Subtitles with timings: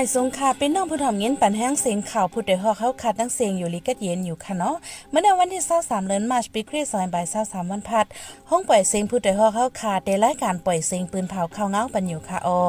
[0.00, 4.76] ไม่สงค่ะเป็นน้องผู้ถ่อมเงินปันแห้งเสียงข่าวผู้เดือกเข้าคัดตั้งเสียงอยู่ลิกัดเย็นอยู่ค่ะเนาะ
[5.10, 8.06] เมื่อในวันที่23เดือนมาร์ชปีคริสต์ศักราช23วันพัด
[8.50, 12.62] ห้องปล่อยเสียงผู้เดือกเข้าคาได้รายการปล่อยเสียงปืนเผาเข้าเงาปันอยู่ค่ะออ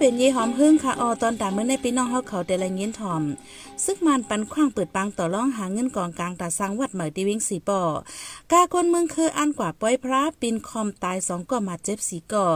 [0.00, 3.22] เป็นยีหอมหึ่งค่ะออตอนตาเมื่อในปีน้องเฮาเขาแต่ละเงินถ่อม
[3.84, 7.82] ซึกมันปันขว้างเปิดปังต่อร้องหาเงินกองกลางตาสังวัดเหมยดีวิ่งสีป่อ
[8.52, 12.48] กาคนเมืองคืออันกว่าป้อยพระปินคอมตายสองก่อมาเจ็บสีก่อ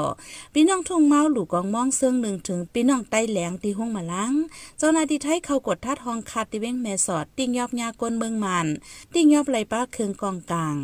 [0.53, 4.33] พี่น้องทุ่งเมาหลูกองมองเซิงหนึ่งถึงพี่น้องไต้แหลงที่ห้องมาล้าง
[4.79, 8.67] เจ้านาทีไทยเขากดทัดทองคาดที่เว้งแม่สอดติ้งยอบยากนเมืองมัน
[9.15, 10.77] ติ้งยอบไหลป้าเคืองกองกลาง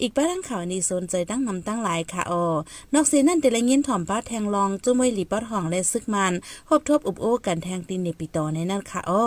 [0.00, 2.44] อีกป้าทั้งข่าวนี้สนใจตั้งนำตั้งหลายค่ะออ
[2.94, 6.32] นอกเสียนั่นแต่ละเงินถ่อมป้าแทงลองจุ้มวยหลีป้าทองและซึกมัน
[6.68, 9.24] พบทบอุบโอกันแทงตีนในปีต่อในนั่นค่ะออ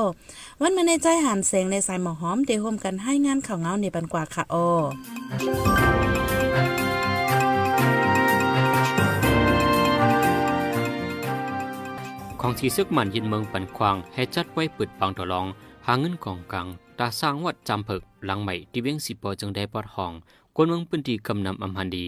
[0.61, 4.55] วันมาในใจหันแสงในสายหมอหอมเดโฮมกันให้งานข่าวเงาในปันกว่าค่ะโอ
[12.41, 15.45] ของที่ซึกมันยินเมืองปันควางให้จัดไว้ปิดปังตลอง
[15.85, 16.67] หาเงินกองกลาง
[16.99, 20.11] ตาสร้างวัดจำเพิกหลังใหม่ที่เวียงสิบปอจึงได้ปอดห้อง
[20.55, 22.07] กวนเมืองพื้นที่กำนำอำพันดี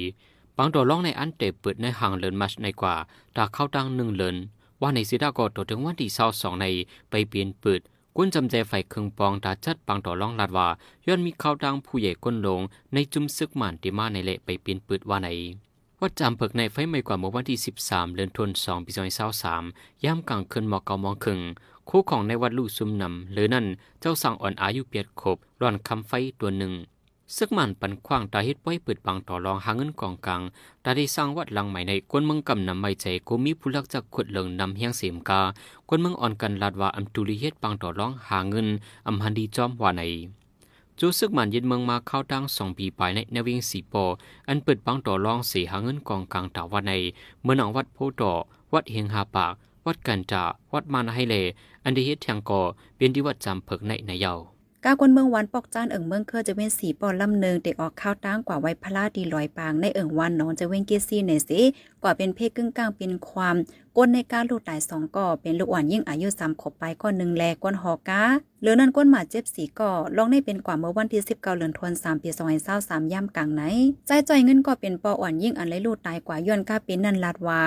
[0.57, 2.95] ปังตลองในอันเตเปิดในห่างเลินมัชในกว่า
[3.35, 4.35] ตาเข้าตั้งหนึ่งเลิน
[4.81, 6.65] ว่าในสิดากอตัวถึงวันที่เศร้าสองใน
[7.09, 7.81] ไปเปลี่ยนปิด
[8.15, 10.67] ก้นจำใจไฟเครื่องปองตาจัดปังต่อรองลาดว่า
[11.07, 12.61] ย้อนมีข่าวดังผู้ใหญ่ก้นลง
[12.93, 15.29] ในจุมซึกหมันที่มาในเละไปเปลี่ยนปืดว่าไหน
[16.01, 18.91] วัดจำเพิกในไฟไม่กว่าเมื่อวันที่ 13 เดือนธันวาคมปี
[19.47, 21.39] 2023ย่ำกลางคืนหมอกเกามองครึ่ง
[21.89, 23.65] คู่ของในวัดลู่ซุมนำหรือนั่น
[23.99, 26.73] เจ้าสั่งอ่อนอายุเปียดขบร่อนคำไฟตัวหนึ่ง
[27.35, 30.41] ซึกมันปันขว้างตาเฮ็ดไว้เปิดปังต่อรองหาเงินกองกลาง
[30.83, 35.41] ตาได้สร้างวัดหลังใหม่ในกวนเมืองกำนำไม่ใจกูมีผู้ลักจากขุดเหลิงนำเฮียงเสียมกา
[35.87, 38.67] กวนเมืองอ่อนกันลาดว่าอัมตุลีเฮ็ดปังต่อรองหาเงิน
[39.07, 40.01] อำหันดีจอมว่าใน
[40.99, 44.03] จูซึกมันยึดเมืองมาเข้าตั้งสองปีไปในนวิงสีปอ
[44.47, 46.91] อันเปิดปังต่อรองสีหาเงินกองกลางตาวันใน
[47.43, 48.31] เมื่อหนองวัดโพต่อ
[48.73, 49.53] วัดเฮียงหาปาก
[49.85, 50.43] วัดกันจา
[50.73, 51.35] วัดมานาให้เล
[51.83, 52.61] อันดีเฮ็ดทางก่อ
[52.95, 54.33] เป็นที่วัดจำเพิกในในเยา
[54.85, 61.61] ก้าคนเมืองวันปอกจานเอิงเมืองเคอจะเว้นสีปอลำเนิงเด็กออกข้าวตั้งกว่าไว้พลาดีลอยปางในเอิงวันนองจะเว้นเกซี่ในสิ
[62.03, 63.55] กว่าเป็นเพศกึ่งกลางเป็นความ
[63.97, 68.23] ก้นในการลูกตายสองก่อเป็นลูกอ่อนยิ่งอายุสามขบไปก้อนหนึ่งแลก้นหอกา
[68.61, 73.61] หรือนั่นก้นหมาเจ็บสีก่อลองได้เป็นกว่าเมื่อวันที่สิบเก้าเดือนธันวาคมปีสองพันเศร้าสามย่ำกลางไหน
[74.07, 77.61] ใจจ่อยเงินก็เป็นปออ่อนยิ่งอันไรลูกตายกว่าย้อนกาเป็นนันลาดวา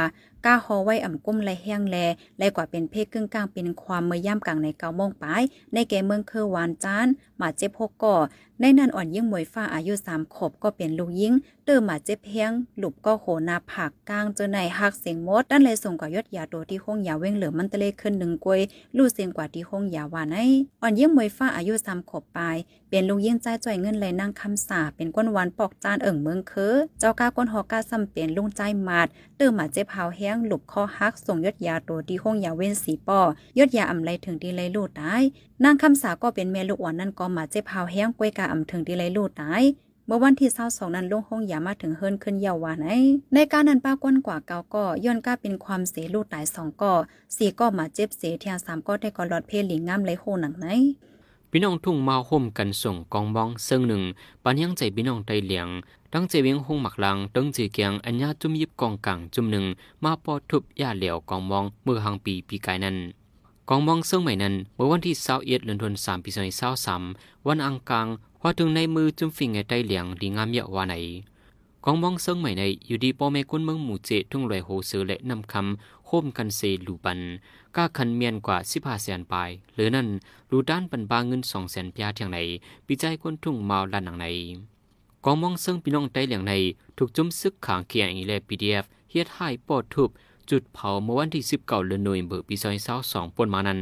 [0.44, 1.96] กาฮอไว้อ่ำกุ้มและแห้งแล
[2.38, 7.06] แลกว่าเป็นเพศกึ่งกลางเป็นความเมื่อย่ำกลางในเกาโมงปลายในแก่เมืองเคอวานจาน
[7.38, 8.16] หมาเจ็บหกก่อ
[8.60, 11.32] ในนั้นอ่อนยิ่งมวยฟ้าอายุสามขบก็เป็นลูกยิง
[11.64, 18.60] เติมมาเจ็บเพียงหลุบก็โหนาผักกลางเจอในหักเสียงมดด้านเลยส่งกว่ายดยาโดที่คงยาเว้งเหลือมันตะเลขึ้นหนึ่งกวย
[18.96, 20.36] ลู่เสียงกว่าที่คงยาวาใน
[20.82, 22.56] อ่อนยิ่งมวยฟ้าอายุสามขบปลาย
[22.94, 33.20] เป็นลูกยิ่งใจจ่อยเงินเลยนั่งคำสาเป็นก้นหวันปอกจานเอิ่งเมืองเคอเจ้าก้าก้นหอกาซ้ำเปลี่ยนลุงใจมาดเติมมาเจ็บเผาแห้งหลุบคอหักส่งยศยาตัวที่คงยาเว้นสีปอ
[33.58, 35.22] ยศยาอำไรถึงที่ไรลู่ตาย
[35.64, 39.62] นางคำสาก็เป็นแม่ลูกอ่อนนั่นก็มาเจ็บเผาแห้งกวยกาอำถึงที่ไรลู่ตาย
[40.06, 42.86] เมื่อวันที่เศร้าสองนั้นลงห้องยามาถึงเฮิรนขึ้นเยาวาไหน
[43.34, 46.94] ในการนั้นป้าก้นกว่าเกาก็ย้อนก้าเป็นความเสียลูกตายสองก่อ
[47.36, 50.66] สี่ก็มาเจ็บเสียเทียสามก็ได้ก่อหลอดเพลิงงามไรโคหนังไหน
[51.54, 54.02] พี่น้องทุ่งมาห่มกันส่งกองมองเซิงหนึ่ง
[54.42, 55.68] ปันยังใจพี่น้องไตเหลียง
[56.12, 59.64] ตั้งใจเวียงหงหมักลังตั้งใจเกียงอัญญาจุ่มยิบกองกลางจุ่มหนึ่ง
[60.04, 62.96] มาปอทุบยาเหลียวกองมองเมื่อหังปีปีกายนั้น
[63.68, 67.02] กองมองเซิงใหม่นั้นเมื่อวันที่เศร้าเอ็ดเดือนธันวาคมปีสองพันเศร้าสาม
[67.46, 68.06] วันอังคาร
[68.42, 70.94] ว่าถึงในมือจุ่มฟิงไงไตเหลียงดีงามเยอะว่าไหน
[71.84, 77.20] กองมองเซิงใหม่ในอยู่ดีปอแม่กุนเมืองหมู่เจทุ่งลอยโหเสือและนำคำ คมกันเซลูปัน
[77.76, 80.08] ก้าคันเมียนกว่าสิบห้าแสนปลาย หรือนั่น
[80.50, 82.38] รูด้านปันบางเงินสองแสนพยาเทียงไหน
[82.86, 84.26] ปีใจคนทุ่งเมาลันหนังไหน
[85.24, 86.52] กองมองเซิงพี่น้องไตเหลียงใน
[86.96, 90.10] ถูกจมซึกขางเคียงอีเลปีดีเอฟเฮียดให้ปอดทุบ
[90.50, 93.80] จุดเผาเมื่อวันที่สิบเก้าเดือนหน่วยเบอร์ปีซอยเศร้าสองปนมานั้น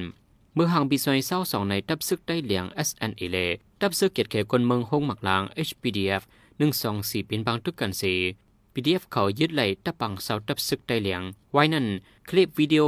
[0.54, 3.36] เมื่อห่างปีซอยเศร้าสองในตับซึกได้เหลียง SNA เล
[3.80, 6.22] ตับซึกเกียรติเขคนเมืองฮงหมักลาง HPDF
[6.58, 8.14] หนึ่งสองสี่เป็นบางทุกกันสี
[8.72, 11.22] PDF เขายึดไหลตับปังเสาตับซึกได้เหลียง
[11.52, 11.86] ไว้นั่น
[12.28, 12.84] คลิปวิดีโอ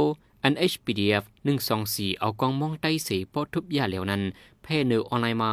[0.53, 1.23] NHPDF
[1.71, 4.21] 124 เอากองมองใต้สีปอทุบยาเหลวนั้น
[4.63, 5.51] แพ่เนือออนไลน์มา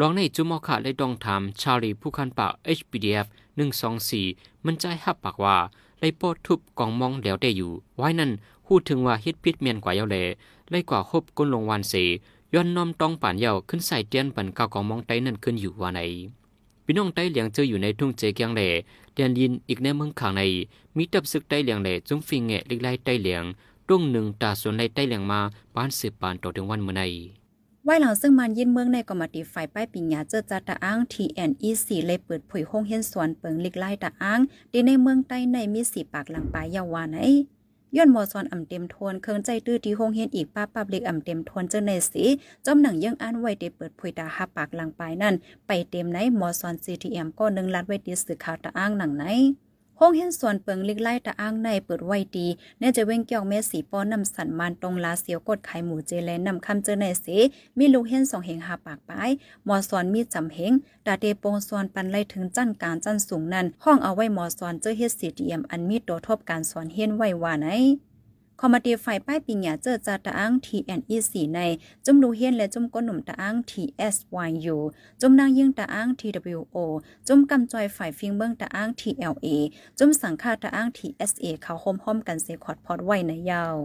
[0.00, 3.26] ลองในจุมอขาได้ดองถามชาลีผู้คันปาก HPDF
[3.94, 5.56] 124 มันใจหับปากว่า
[5.98, 8.30] ไล่ปอทุบกองมองเหลวได้อยู่ ไว้นั่น
[8.66, 10.16] พูดถึงว่าเฮ็ดพิษเมียนกว่าเยาเล
[10.70, 11.94] ไล่กว่าคบก้นลงวันเส
[12.54, 16.00] ย้อนน้อมต้องป่านเยาขึ้นใส่เตียนปันกากองมองไต้นั่นขึ้นอยู่ว่าไหน
[16.84, 18.68] พี่น้องไต้เหลียงเจออยู่ในทุ่งเจเกียงเหลี
[19.18, 19.20] ย
[21.76, 23.44] งเล่จุ้งฟิงเงะลิกไล่ไตเหลียง
[23.88, 25.40] รุ่งหนึ่งตาส่วนในไตเหลียงมา
[25.76, 27.02] บ้านสืบปานต่อถึงวันเมื่อใน
[27.84, 34.40] ไว้หลังซึ่งมันยินเมืองในกรมติฝ่ายป้ายปิญญาเจอจัตตาอ้าง TNEC เลยเปิดเผยห้องเฮียนสวนเปิงลิกไล่ตาอ้าง
[34.72, 37.24] ดีในเมืองใต้ในมีสีปากหลังปลายยาวานไอ
[37.96, 42.24] ย้อนหมอซอนอ่ำเต็มทวนเครื่องใจตื้อที่หงเฮียนอีกป้าปับเล็กอ่ำเต็มทวนเจอในสี
[42.66, 45.34] จอมหนังยังอ่านไว้เดเปิดเผยตาหาปากหลังปลายนั่น
[45.66, 49.24] ไปเต็มไหนหมอซอน CTM ก็นึงลัดไว้ดีสื่อข่าวตะอ้างหนังไหน
[50.02, 52.46] ห้องเห็นส่วนเปิงลิกไล่ตะอ้างในเปิดไว้ดี
[52.78, 57.26] เน่จะเว้งเกี่ยวเมสีป้อนนำสันมานตรงลาเสียวกดไข่หมูเจแลนนำคำเจอในเส
[57.78, 59.30] มีลูกเห็นสองเหงหาปากป้าย
[59.64, 60.72] หมอสอนมีจำเหง
[61.06, 67.68] ดาเตโปงสอนปันไล่ถึงจันการจันสูงนั้น ห้องเอาไว้หมอสอนเจอเฮ็ดสีดีเอ็มอันมีตัวทบการสอนเฮียนไว้ว่าไหน
[68.62, 71.60] คอมมาดีไฟป้ายปิญญาเจอจาตะอ้าง TNE4 ใน
[72.04, 74.76] จุมลูเฮียนและจุมก้นหนุ่มตะอ้าง TSYU
[75.20, 76.76] จุมนางยิ่งตะอ้าง TWO
[77.28, 79.46] จุมกำจอยฝ่ายฟิงเบิ้องตะอ้าง TLA
[79.98, 83.76] จุมสังฆาตะอ้าง TSA เขาโฮมห้อมกันเซคอร์ดพอดไว้ในยาว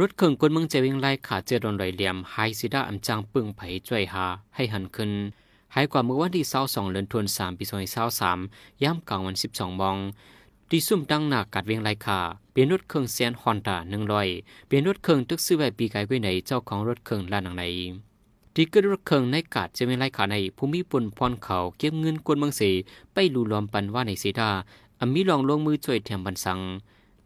[0.00, 5.10] รถเครื่องกนเมืองเจวิงไล่ขาเจดอนลอยเหลี่ยมไฮซิดาอำจางปึ่งไผจ่วยหาให้หันขึ้น
[5.74, 7.64] หายกว่าเมื่อวันที่22เดือนธันวาคมปี
[8.24, 9.96] 2023ย่ำกลางวัน 12มอง
[10.72, 12.18] ที่ซุ่มดังหนักกัดเวียงไล่ขา
[12.52, 13.76] เปลี่ยนรถเครื่องเซียนฮอนด้า
[14.20, 17.64] 100เปลี่ยนรถเครื่องตึกซื้อไว้ปีกายไว้ในเจ้าของรถเครื่องล้านหนังใน
[18.54, 22.62] ที่เกิดรถเครื่องในกาดจะมีไล่ขาในภูมิปุ่นพรเขาเก็บเงินกวนเมืองเส
[23.12, 24.50] ไปลูลอมปันว่าในเสดา
[25.00, 26.58] อมีลองลงมือช่วยแถมบันสัง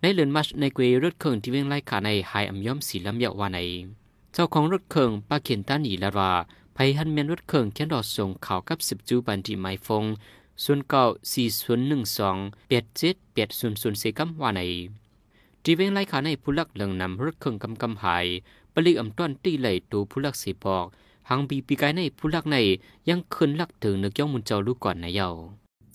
[0.01, 3.59] ในเลือนมัชในเกวรถเครื่องที่เวียงไล่ขาในหายอำย่อมสีลำเยาว่าใน
[4.33, 6.31] เจ้าของรถเครื่องปาเขียนตาหนีละว่า
[6.77, 10.05] ภัยหันเมียนรถเครื่องแค่ดอดส่งข่าวกับสิบจูบันที่ไม้ฟง
[10.65, 12.37] ส่วนเก่าสี่ส่วนหนึ่งสอง
[12.69, 14.61] แปดเจ็ดแปดส่วนส่วนสี่กัมว่าใน
[15.65, 18.27] จีเวงไล่ขาในผู้ลักเหลืองนำรถเครื่องกำกำหาย
[18.73, 20.87] ปลิกอำต้อนตีไหลตูผู้ลักสีบอก
[21.29, 22.57] หางบีปีกายในผู้ลักใน
[23.09, 25.29] ยังคืนลักถึงนึกย่องมุนเจ้าลูกก่อนในเยา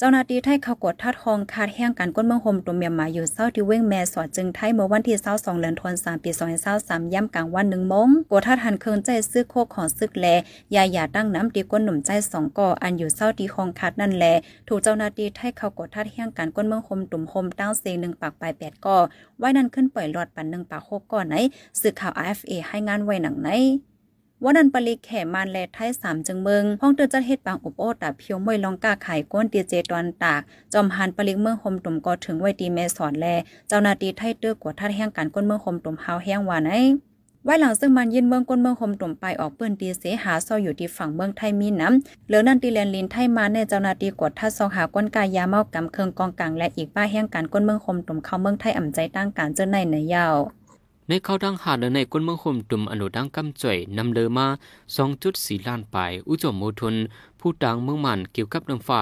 [0.01, 10.25] เจ้าหน้าที่ไทยเขากดทัดทองคาดแห้งการก้นเมืองโฮมตัวเมียมาอยู่เศร้าที่เว้งแม่สอดจึงไทยเมื่อวันที่เศร้าสองเดือนธันวาคมปีสองเศร้าสามย่ำกลางวันหนึ่งมงกดทัดหันเคิงใจซื้อโคของซึกแล
[10.75, 14.33] ยาหยาตั้งน้ำตีก้นหนุ่มใจสองก่ออันอยู่เศร้าที่คองคัดนั่นแหละ
[14.67, 18.97] ถูกเจ้าหน้าที่ไทยเขากดทัดแห้งการก้นเมืองโฮมตุ่มโฮมตั้งเซงหนึ่งปากปลายแปดก่อ
[19.39, 21.35] ไว้นั่นขึ้นปล่อยหลอดปันหนึ่งปากโคกก่อไหน
[21.79, 23.49] สื่อข่าว RFA ให้งานไว้หนังไหน
[24.43, 30.41] วันนั้นปลิกแข่มานแลไทยสามจึงเมืองห้องเตือจัดเฮ็ดปางอบโอตาเพียวมวยลองกาไข่ก้นเตียเจตอนตาก
[30.73, 33.25] จอมหันปลิกเมืองหมตุ่มก็ถึงไว้ตีแม่สอนแล
[33.67, 36.71] เจ้านาที่ไทยเตือกวดทัดแห้งการก้นเมืองหมตุ่มเฮาแห้งว่าไหน
[37.45, 50.35] ไว้หลังซึ่งมันยินเมืองก้นเมืองคมตุ่มไปออกเปื้นตีเสหาซอยอยู่ที่ฝั่งเมืองไทยมีน้ำเหลือนั่นตีแลนลินไทยมาในเจ้านาที่กดทัดซองหาก้นกายยาเมากำเคืองกองกลางและอีกป้าแห้งการก้นเมืองคมตุ่มเข้าเมืองไทยอ่ำใจตั้งการเจ้าในในยาว
[51.11, 54.47] ในเขาดังหาเในก้นเมืองคมตุมอนุดังกำจ่อยนำเลอมา
[54.95, 56.95] สองจุดสี่ล้านปลายอุจมโมทุน
[57.39, 59.01] ผู้ดังเมืองมันเกี่ยวกับน้ำฟ้า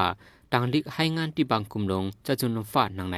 [0.54, 3.18] ต่างลิกให้งานที่บางกลุ่มลงจะจนน้ำฟ้าหนังใน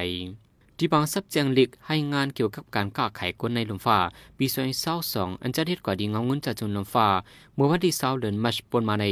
[0.78, 3.98] ที่บางซับแจงลิกให้งานเกี่ยวกับการก้าไขก้นในลมฟ้า
[4.38, 7.06] ปีสองเศร้าสองอันจะเฮ็ดกว่าดีเงาเงินจะจนลมฟ้า
[7.54, 9.06] เมื่อวันที่เศร้าเดือนมัชปนมาใน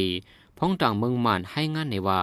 [0.59, 2.21] พ้องต่างเมืองมันให้งานในว่า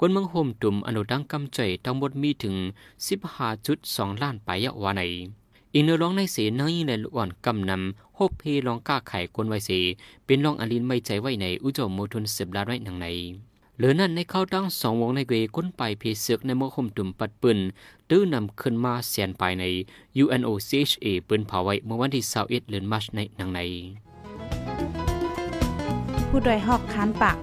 [0.00, 2.54] ก้นเมืองโฮมตุ่มอนุดังกำจ่อยทั้งหมดมีถึง
[3.06, 5.02] สิบห้าจุดสองล้านปลายว่าใน
[5.78, 9.70] อินเนอร้องในเสนยิงในลุอ่อนกำนำฮบเพลองก้าไข่กวนไวเส
[10.24, 13.06] เป็นลองอลินไม่ใจไว้ในอุจมโมทุนสิบลาไว้หนังใน
[13.76, 17.58] เหลือนั้นในเข้าตั้งสองวงในเกก้นไปเพเสือกในโมคมตุ่มปัดปืน
[18.10, 19.64] ตื้อนำขึ้นมาเสียนไปใน
[20.22, 23.60] UNOCHA ปืนเผาไว้เมื่อวันที่21เดือนมาร์ชในหนังใน
[26.28, 27.36] ผู้ดยหอกคันปาก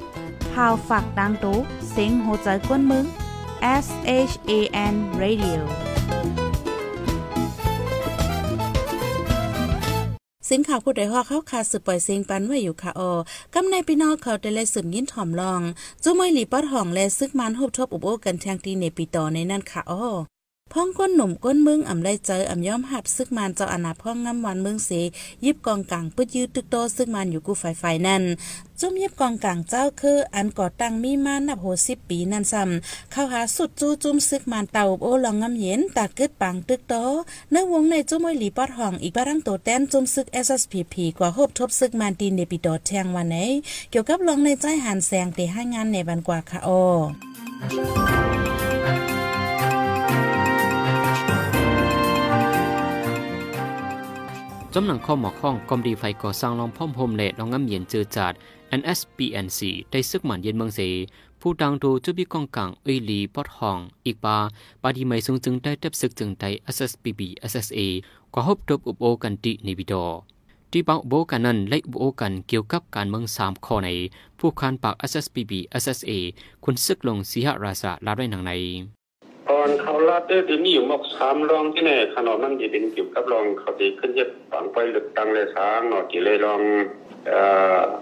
[0.54, 1.58] พาวฝากดังตู้
[1.90, 3.06] เสียงโหใจกวนมึง
[3.86, 3.88] S
[4.30, 4.52] H A
[4.92, 5.60] N Radio
[10.50, 13.14] สินข่าวผู้ใดฮอเข้าคาสืบปล่อยเสียงปันไว้อยู่ค่ะออ
[13.54, 15.62] กำในพี่น้องเขาได้เลยสืบยินถ่อมลอง
[16.04, 20.35] จุ้มวยหลีปอดห่องและซึกมันหบทบอุบโอกันทางตีในปีต่อในนั่นค่ะออ
[20.74, 24.92] พ่องก้นหนุ่มก้นมึงอ่ำไลเจออ่ำย้อมหับซึกมันเจ้าอนาพ่องงำวันเมืองเส
[25.46, 28.24] ยิบกองกลางปึดยืดตึกโตซึกมันอยู่กูไฟไฟนั่น
[28.80, 36.94] จุ่มยิบกองกลางเจ้าคือ อันก่อตั้งมีมานับโหสิบปีนั่นซ้ำเข้าหาสุดจู้จุ่มซึกมันเต่าโอลองงำเย็นตากึดปังตึกโต
[37.52, 43.38] ในวงในจุ่มวยหลีปอดห้องอีกบารังโตแต้นจุ่มซึก SSPP กว่าฮบทบซึกมันตีนเนปิโดแทงวันไหน
[43.90, 46.70] เกี่ยวกับลองในใจหันแสงเตให้งานในบันกว่าค่ะโอ
[54.78, 58.34] จำหนังข้อหมอข้องกอมดีไฟก่อสร้างลองพ่อมโฮมเลดลองงำเย็นเจอจัด
[58.80, 59.60] NSPNC
[59.92, 60.80] ได้ซึกหมันเย็นเมืองเส
[61.42, 64.38] ผู้ดังดูจุบิกองกลางเอยลีปอดห้อง อีกปา
[64.82, 67.80] ปาดีไม่ทรงจึงได้เทับซึกจึงได SSPB SSA
[68.34, 70.06] กว่าฮบทบอุบโอกันติในวิดอ
[70.72, 73.90] ที่บางอุบโอกันนั้นและอุบโอกันเกี่ยวกับการเมืองสามข้อใน
[74.40, 75.52] ผู้คันปาก SSPB
[75.84, 76.12] SSA
[76.64, 78.54] คุณซึกลงสีหราษาลาได้หนังใน
[79.66, 86.62] อนเขาลาดเด้อมีอยู่มกสามรองที่ไหนขนมมันจะเป็นเกี่ยวกับรองเขาดีขึ้นเยอะฝังไปหลึกตังเลยสางหนอกี่เลยลอง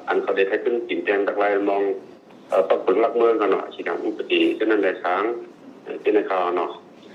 [0.08, 1.82] อันเขาได้ให้ขึ้นติ่นแดงตะไลมอง
[2.50, 5.24] เอ่อปักปึงลักเมืองกันเนาะสิดังอุปติฉะนั้นเลยสาง
[6.04, 6.70] ที่ในเขาเนาะ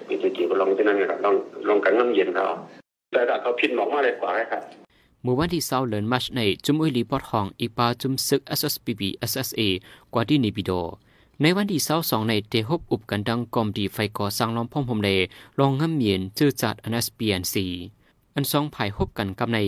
[0.08, 1.34] มีตัวจีบลองที่นั่นเนี่ยลอง
[1.68, 2.44] ลองกันน้ำเย็นเขา
[3.12, 4.62] แต่ถ้าเขาพินหมอกมาเลยกว่าครับ
[5.22, 9.60] เมื่อวันที่เศร้าเลินมัชในจุมอุยลีปอดห้องอีปาจุมซึก SSPB SSA
[10.12, 10.72] กว่าที่นิบิโด
[11.42, 15.10] ในวันที่เศร้าสองในเตฮบอุบกันดังกอมดีไฟก่อสร้างล้อมพ่อมพมเล
[15.58, 17.54] ลองง่ำเมียนจื้อจัด NSPNC
[18.34, 19.58] อันสองภายหบกันกับใน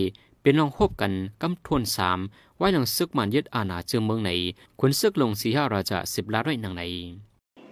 [0.41, 2.19] เป็นลองหบกันกำทวนสาม
[2.57, 4.31] ไว้หนังซึกมันยึดอาณาเจือเมืองใน
[4.79, 6.83] ขนซึกลงสีห้าราจะสิบล้านไรหนังใน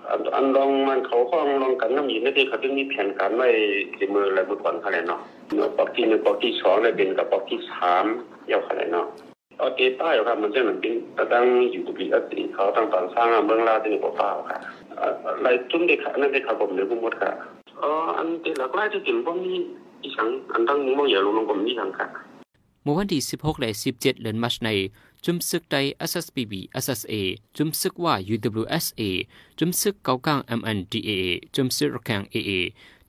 [0.10, 3.48] อันอันลองมันเขาข้องลองกันน้ำเย็นนี่เขาถึงมีแผนการไว้
[3.98, 5.20] ในมืออะไรเมื่อก่อนขาเลยเนาะ
[5.56, 8.06] เนาะปอกที่หนึ่งปอกที่สองเลยเป็นกับปอกที่สาม
[8.52, 9.08] ยาวเขาเลยเนาะ
[9.60, 10.94] เอาเตป้ายครับมันจะเหมือนเป็น
[11.34, 14.58] ตั้งอยู่กับปีอติเขาตั้งตอนสร้างเมืองลาที่นี่เปล่าค่ะ
[15.00, 17.32] อะไรจุ่มเด็กนั่นเด็กครับผมเดี๋ยวผมหมดค่ะ
[17.82, 19.58] อ๋ออันเด็กหลักไล่จะกินพวกนี้
[20.04, 22.08] อีสังอันตั้งมองอย่าลงลงผมนี่ทางค่ะ
[22.84, 24.70] เมื่อวันที่ 16 และ 17 เดือนมัชใน
[25.26, 25.78] จุมซึกได
[26.10, 27.14] SSPB SSA
[27.58, 29.02] จุมซึกว่า UWSA
[29.60, 31.12] จุมซึกเกากัง MNDAA
[31.56, 32.52] จุมซึกระแขง AA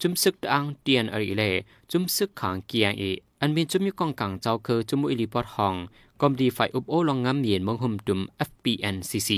[0.00, 1.42] จุมซึกดัง TNR เล
[1.90, 3.04] จุมซึกขาง KIA
[3.40, 5.74] อันเป็นจุมยุกองกังเจ้าคือจุมอิลิปอดหอง
[6.20, 9.30] กอมดีไฟอุบโอลองงำเมียนมองหุมตุม FPNCC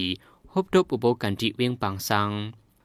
[0.52, 2.30] ฮบดบอุโบกันที่เวียงปางซัง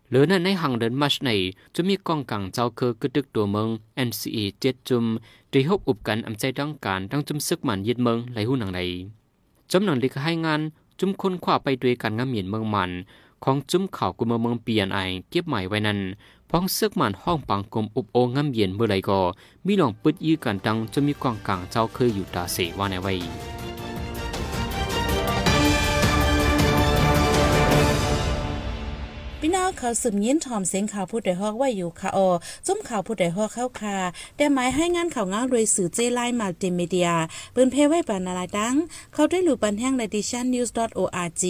[0.10, 1.30] หรือนั้นในห่างเดินมัชใน
[1.76, 3.68] จะมีกองกังเจ้าคือกระดึกตัวเมือง
[4.08, 5.06] NCA เจ็ดจุม
[5.52, 8.80] ได้ฮบอุบกันอำใจดังการตั้งจุมซึกมันยึดเมืองไหลหูหนังใน
[9.72, 10.62] จำหนังลิกให้งาน
[11.00, 12.92] จุมคนขวาไปด้วยกันงำเมียนเมืองมัน
[13.44, 16.00] ของจุมข่าวกุมเมืองเปลี่ยนไอเก็บใหม่ไว้นั้น
[16.52, 19.20] พ้องเสกมันห้องปังกลมอุบโองำเย็นเมื่อไรก็
[19.66, 23.14] มีหลองปึดยื้อกันดังจะมีกองกลางเจ้าเคยอยู่ตาเสว่าในไว้
[29.78, 32.30] เขาสืบยิ้นถ่อมเสียงข่าวผู้ใดฮอกว่าอยู่ค่ะออ
[32.68, 33.98] จุ้มข่าวผู้ใดฮอกเข้าคา
[34.38, 37.10] แต่หมายให้งานข่าวง้างโดยสื่อเจไลมัลติมีเดีย
[37.56, 38.76] ปืนเพไว้ปานาลายดัง
[39.14, 41.44] เขาได้หลู่ปันแห้งในดิชันนิวส์ .org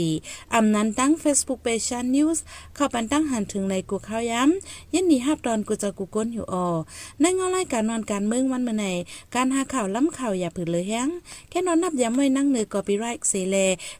[0.54, 2.44] อำนั้นตั้ง Facebook p a g e นิวส์
[2.76, 6.68] เข้าปันตั้งหันถึงในกูข้าวย้ำยินดีฮับตอนกูจะกูก้นอยู่ออ
[7.22, 8.86] ในงารายการนอนการเมืองวันเมื่อไหน
[9.36, 11.10] การหาข่าวล้ำข่าวอย่าผืนเลยแห้ง
[11.50, 13.58] แค่นอนนับย้ำไว้นั่งเนือกอปีไรค์เสเล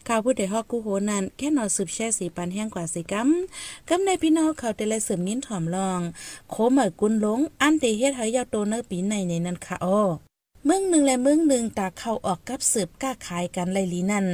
[0.08, 3.28] ข่าวผู้ใดฮอกกูโหนันแค่นอนสืบแช่สีปันแห้งกว่าสิกัม
[3.88, 6.00] กำในพี่น้องเขาแต่ลเสริมยินถ่อมลอง
[6.50, 10.00] โคเหมยกุนลงอันเตเฮ็ดให้ยาวโตเนอปีในในนั้นค่ะอ้อ
[10.64, 14.26] เมืองหนึ่งและเมืองหนึ่งตาเข้าออกกับสืบก้าขายกันไลลีนั่น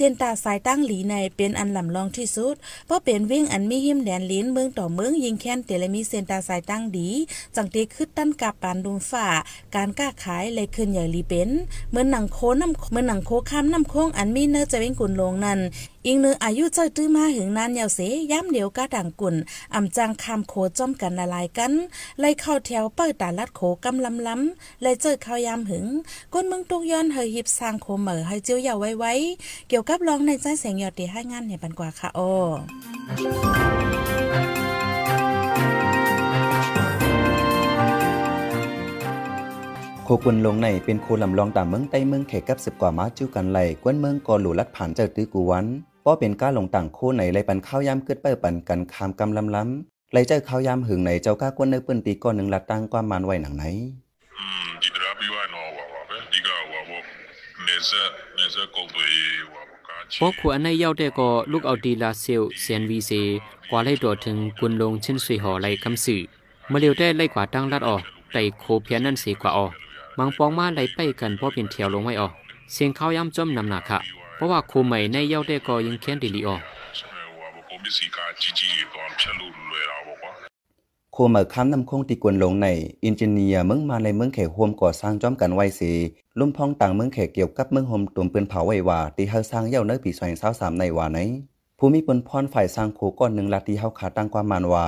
[0.00, 7.08] เสียนตาสายตั้งหลีในเป็นอันลำลองที่สุด เพราะเป็นวิ่งอันมีหิมแดนลิ้นเมืองต่อเมืองยิงแค้นเตลมีเสียนตาสายตั้งดี
[7.56, 9.26] จังตีคึดตั้นกับปานดุงฝ่า
[9.74, 11.50] การก้าขายเลยขึ้นใหญ่ลีเป็น
[11.90, 15.58] เหมือนหนังโคน้ำเหมือนหนังโคข้ามน้ำโค้งอันมีเนื้อจะเว้งกุนลงนั่น
[16.06, 18.00] อีกเนื้ออายุเจ้าตื้อมาหึงนานยาวเส
[18.32, 19.36] ย้ำเดียวก้าด่างกุ่น
[19.74, 21.72] อำจังคามโคจ้อมกันละลายกัน
[22.20, 25.86] ไล่เข้าแถวเปิดตาลัดโขกำลำล้ำเลยเจอข้าวยามหึง
[26.32, 29.12] ก้นเมืองตุกย้อนเฮยหิบสร้างโคเหมอให้เจียวยาไว้ไว้
[29.68, 32.28] เกี่ยวกับร้องในใจเสียงหยอดตีให้งานในปันกว่าค่ะโอ้
[40.04, 45.66] โคกุนลงในเป็นโคลำลองตามเมืองใต้เมืองเขกกับสิบกว่ามาจิ้วกันไหลกวนเมืองกอหลูลัดผ่านเจอตื้อกูวัน
[46.04, 53.64] ป้อเป็นก้าลงต่างโคในไรปันข้าวยามเกิดเปิ้ปันกันคามกำลำล้ำไรเจ้าข้าวยามหึงไหนเจ้าก้ากวนเนื้อปืนตีก้อนหนึ่งลัดตั้งความมันไว้หนังไหน
[54.38, 57.00] อืมดีรับว่าหนอว่าว่าดีกาว่าว่า
[57.64, 57.80] เนื้อ
[60.17, 63.11] ပေါ့ကာချီ พวกขวอันในเย้าแต่ก็ลูกเอาดีลาเซลเซียนวีเซ
[63.69, 66.21] กว่าไล่ตัวถึงกุนลงชิ้นสุยหอไล่คำสื่อ
[66.71, 68.01] มาเร็วได้ไล่กว่าตั้งลัดออก
[68.33, 69.71] ไต่โคเพียนนั่นเสียกว่าออก
[70.17, 72.31] มังปองมาไล่ไปกันเพราะเป็นเที่ยวลงไว้ออก
[72.71, 73.99] เสียงข้าวย้ำจมนำหนักค่ะ
[74.35, 76.61] เพราะว่าโคใหม่ในเย้าแต่ก็ยังแค้นดีลีออก
[81.20, 82.68] โฮมข้ามน้ำคงตีกวนลงใน
[83.04, 85.92] อินเจเนียเมืองมาในเมืองแขกโฮมก่อสร้างจอมกันไว้สี
[86.38, 91.18] ลุ่มพองต่างเมืองแขกเกี่ยวกับเมืองโฮมตุ่มปืนเผาไว้ว่าตีเฮาสร้างเย้าเนื้อปีสอยเาวสามในว่าไหน
[91.78, 94.86] ผู้มีปนพรฝ่ายสร้างโคก้อนหนึ่งลาตีเฮาขาตั้งความมานว่า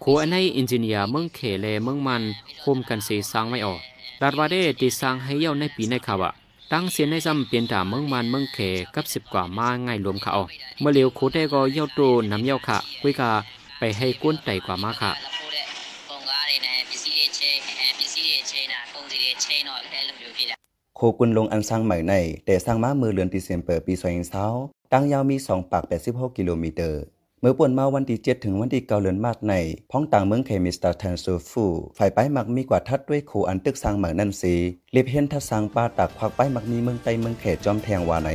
[0.00, 2.22] โคอันในอินเจเนียเมืองเขเลเมืองมัน
[2.60, 3.80] โฮมกันสีสร้างไม่ออก
[4.22, 6.30] ลาดว่าได้ตีสร้างให้เย้าในปีในขาวะ
[6.74, 8.58] ตั้งเสียนในซ้ำเปลี่ยนถามเมืองมันเมืองเข
[8.94, 10.32] กับสิบกว่ามาไงรวมเขา
[10.80, 12.00] เมื่อเลียวโคได้ก็เย่าโต
[12.30, 13.30] น้ำเย่าขะกุยกา
[13.78, 15.12] ไปให้ก้นไตกว่ามาค่ะ
[20.96, 22.14] โคกุนลงอันสร้างใหม่ใน
[22.46, 24.46] แต่สร้างม้ามือเรือนตีเซนเปิดปีสองเศร้า
[24.92, 29.54] ตั้งยาวมีสองปากแปดสิบหกกิโลเมตร เมื่อป่วนมาวันที่7ถึงวันที่9เดือนมาสใน
[29.90, 31.64] พ้องต่างเมืองเคมิสตาแทนซูฟู
[31.98, 34.54] ฝ่ายไปมักมีกว่าทัดด้วยโคอันตึกสร้างเหมืองนั่นสี
[34.92, 38.30] เลียบเห็นทัดสร้างป้าตักควักไปมักมีเมืองไตเมืองเขตจอมแทงวาไหน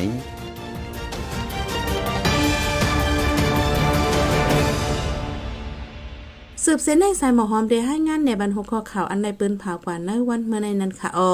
[6.63, 11.33] สืบเส้นในสายหมอหอมเด้ให้งานในบรรหกข้อข่าวอันในปืนผากว่าในวันเมื่อในนั้นค่ะออ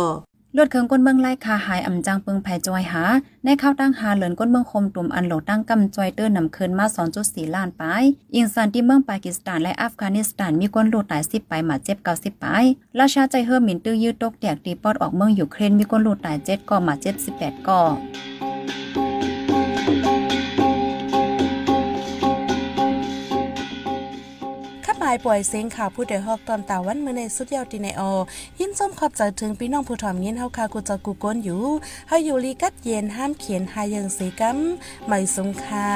[0.58, 3.04] ลดเคืองก้นเมืองไล่คาหายอ่ำจังเปิงไผจอยหา
[3.46, 6.86] ในข้าวตั้งหาเหลินก้นเมืองคมตุ่มอันโหลตั้งกำจอยเตอร์นำเคินมา
[7.22, 8.04] 2.4ล้านปาย
[8.36, 12.66] อินสันที่เมืองปากีสถานและอัฟกานิสถานมีก้นโหลตาย10ไปหมาเจ็บ90ปาย
[13.00, 28.02] ราชาใจเฮิร์มินตื้อยืดตกแตกตีปอดออกเมืองอยู่เครนมีก้นโหลตาย7ก่อหมาเจ็บ18ก่อายปล่อยเสียงข่าวผู้ใดฮอกตอนตาวันเมื่อในสุดยอดดีในอ
[28.60, 31.64] ยินส้มขอบใจถึงพี่น้องผู้ถ่อมยินเฮาคากูจะกูก้นอยู่
[32.08, 34.58] เฮาอยู่ลีกัดเย็นห้ามเขียนหายังสีกัม
[35.08, 35.90] ไม่สงค่า